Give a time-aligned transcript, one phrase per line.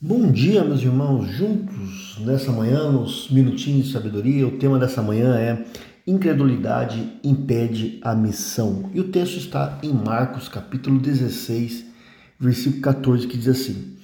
[0.00, 4.46] Bom dia, meus irmãos, juntos nessa manhã, nos minutinhos de sabedoria.
[4.46, 5.64] O tema dessa manhã é
[6.06, 8.92] Incredulidade impede a missão.
[8.94, 11.84] E o texto está em Marcos, capítulo 16,
[12.38, 13.96] versículo 14, que diz assim: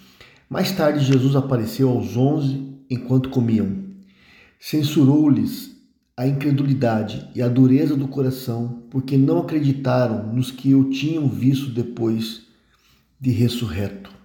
[0.51, 3.85] Mais tarde, Jesus apareceu aos onze enquanto comiam.
[4.59, 5.77] Censurou-lhes
[6.17, 11.71] a incredulidade e a dureza do coração, porque não acreditaram nos que o tinham visto
[11.71, 12.49] depois
[13.21, 14.24] de ressurreto.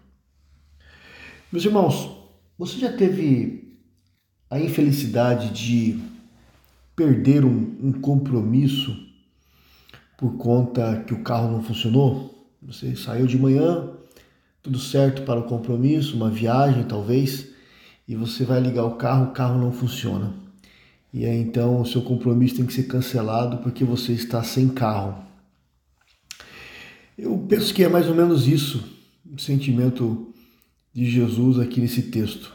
[1.51, 2.11] Meus irmãos,
[2.59, 3.75] você já teve
[4.51, 5.99] a infelicidade de
[6.95, 8.95] perder um, um, compromisso
[10.15, 12.47] por conta que o carro não funcionou?
[12.61, 13.89] Você saiu de manhã,
[14.61, 17.47] tudo certo para o compromisso, uma viagem talvez,
[18.07, 20.31] e você vai ligar o carro, o carro não funciona.
[21.11, 25.15] E aí então o seu compromisso tem que ser cancelado porque você está sem carro.
[27.17, 28.87] Eu penso que é mais ou menos isso,
[29.25, 30.31] o sentimento
[30.93, 32.53] de Jesus aqui nesse texto.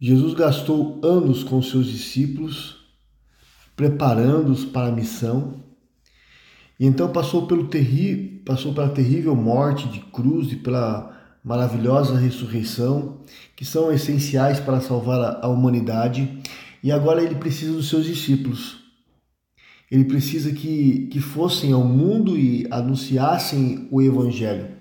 [0.00, 2.76] Jesus gastou anos com seus discípulos,
[3.74, 5.54] preparando-os para a missão,
[6.78, 13.18] e então passou pelo terri, passou pela terrível morte de cruz e pela maravilhosa ressurreição,
[13.56, 16.38] que são essenciais para salvar a humanidade,
[16.82, 18.78] e agora ele precisa dos seus discípulos.
[19.90, 24.77] Ele precisa que, que fossem ao mundo e anunciassem o Evangelho.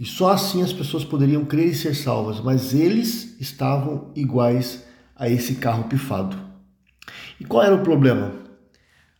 [0.00, 4.82] E só assim as pessoas poderiam crer e ser salvas, mas eles estavam iguais
[5.14, 6.38] a esse carro pifado.
[7.38, 8.32] E qual era o problema?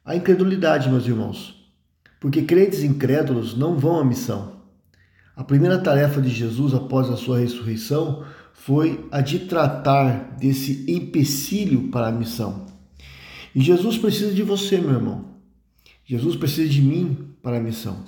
[0.03, 1.71] A incredulidade, meus irmãos.
[2.19, 4.61] Porque crentes incrédulos não vão à missão.
[5.37, 11.89] A primeira tarefa de Jesus após a sua ressurreição foi a de tratar desse empecilho
[11.91, 12.65] para a missão.
[13.55, 15.27] E Jesus precisa de você, meu irmão.
[16.07, 18.03] Jesus precisa de mim para a missão.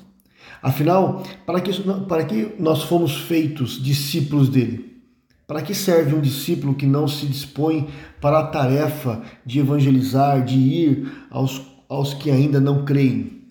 [0.62, 1.72] Afinal, para que,
[2.08, 5.02] para que nós fomos feitos discípulos dele?
[5.46, 7.88] Para que serve um discípulo que não se dispõe
[8.20, 13.42] para a tarefa de evangelizar, de ir aos, aos que ainda não creem?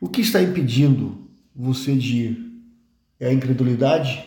[0.00, 1.18] O que está impedindo
[1.54, 2.48] você de ir?
[3.18, 4.24] É a incredulidade?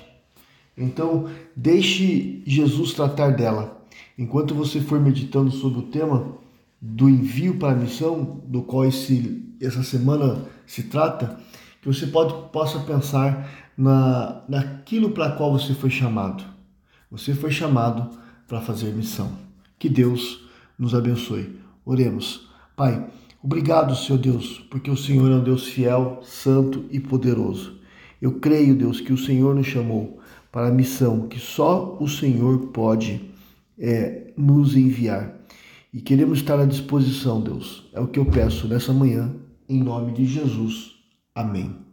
[0.77, 3.85] Então, deixe Jesus tratar dela.
[4.17, 6.37] Enquanto você for meditando sobre o tema
[6.81, 11.37] do envio para a missão, do qual esse, essa semana se trata,
[11.81, 16.43] que você pode, possa pensar na, naquilo para qual você foi chamado.
[17.11, 19.31] Você foi chamado para fazer missão.
[19.77, 20.47] Que Deus
[20.77, 21.59] nos abençoe.
[21.85, 22.49] Oremos.
[22.75, 23.07] Pai,
[23.43, 27.79] obrigado, Senhor Deus, porque o Senhor é um Deus fiel, santo e poderoso.
[28.21, 30.19] Eu creio, Deus, que o Senhor nos chamou
[30.51, 33.31] para a missão que só o Senhor pode
[33.79, 35.40] é, nos enviar.
[35.93, 37.89] E queremos estar à disposição, Deus.
[37.93, 39.35] É o que eu peço nessa manhã,
[39.67, 40.91] em nome de Jesus.
[41.35, 41.90] Amém.